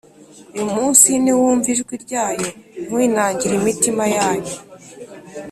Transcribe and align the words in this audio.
Uyu 0.53 0.65
munsi 0.75 1.09
niwumva 1.23 1.67
ijwi 1.73 1.95
ryayo 2.05 2.47
ntimwinangire 2.71 3.53
imitima 3.57 4.03
yanyu 4.17 4.55